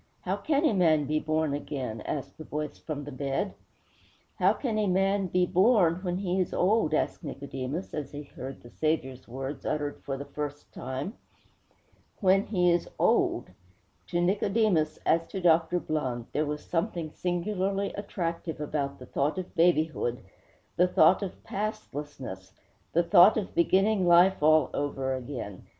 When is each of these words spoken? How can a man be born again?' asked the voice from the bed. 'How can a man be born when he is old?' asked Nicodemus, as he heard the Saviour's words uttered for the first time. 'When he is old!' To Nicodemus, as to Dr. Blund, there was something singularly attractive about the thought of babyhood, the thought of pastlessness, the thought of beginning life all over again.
How 0.21 0.35
can 0.35 0.65
a 0.65 0.73
man 0.73 1.05
be 1.05 1.19
born 1.19 1.53
again?' 1.53 2.01
asked 2.07 2.39
the 2.39 2.43
voice 2.43 2.79
from 2.79 3.03
the 3.03 3.11
bed. 3.11 3.53
'How 4.39 4.51
can 4.53 4.79
a 4.79 4.87
man 4.87 5.27
be 5.27 5.45
born 5.45 5.97
when 5.97 6.17
he 6.17 6.39
is 6.39 6.55
old?' 6.55 6.95
asked 6.95 7.23
Nicodemus, 7.23 7.93
as 7.93 8.11
he 8.11 8.23
heard 8.23 8.63
the 8.63 8.71
Saviour's 8.71 9.27
words 9.27 9.63
uttered 9.63 10.01
for 10.03 10.17
the 10.17 10.25
first 10.25 10.73
time. 10.73 11.13
'When 12.19 12.47
he 12.47 12.71
is 12.71 12.89
old!' 12.97 13.51
To 14.07 14.19
Nicodemus, 14.19 14.97
as 15.05 15.27
to 15.27 15.39
Dr. 15.39 15.79
Blund, 15.79 16.25
there 16.31 16.47
was 16.47 16.63
something 16.65 17.11
singularly 17.11 17.93
attractive 17.93 18.59
about 18.59 18.97
the 18.97 19.05
thought 19.05 19.37
of 19.37 19.53
babyhood, 19.53 20.21
the 20.77 20.87
thought 20.87 21.21
of 21.21 21.43
pastlessness, 21.43 22.53
the 22.91 23.03
thought 23.03 23.37
of 23.37 23.53
beginning 23.53 24.07
life 24.07 24.41
all 24.41 24.71
over 24.73 25.13
again. 25.13 25.67